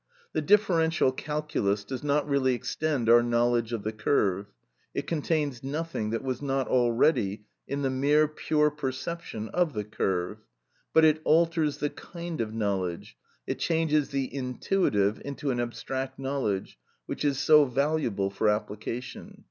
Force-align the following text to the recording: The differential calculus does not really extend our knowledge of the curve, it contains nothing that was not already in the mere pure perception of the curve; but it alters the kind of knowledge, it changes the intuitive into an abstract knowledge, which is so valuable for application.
The 0.33 0.41
differential 0.41 1.11
calculus 1.11 1.83
does 1.83 2.03
not 2.03 2.27
really 2.27 2.55
extend 2.55 3.07
our 3.07 3.21
knowledge 3.21 3.71
of 3.71 3.83
the 3.83 3.91
curve, 3.91 4.51
it 4.95 5.05
contains 5.05 5.63
nothing 5.63 6.09
that 6.09 6.23
was 6.23 6.41
not 6.41 6.67
already 6.67 7.45
in 7.67 7.83
the 7.83 7.91
mere 7.91 8.27
pure 8.27 8.71
perception 8.71 9.49
of 9.49 9.73
the 9.73 9.83
curve; 9.83 10.39
but 10.91 11.05
it 11.05 11.21
alters 11.23 11.77
the 11.77 11.91
kind 11.91 12.41
of 12.41 12.51
knowledge, 12.51 13.15
it 13.45 13.59
changes 13.59 14.09
the 14.09 14.33
intuitive 14.33 15.21
into 15.23 15.51
an 15.51 15.59
abstract 15.59 16.17
knowledge, 16.17 16.79
which 17.05 17.23
is 17.23 17.37
so 17.37 17.65
valuable 17.65 18.31
for 18.31 18.49
application. 18.49 19.37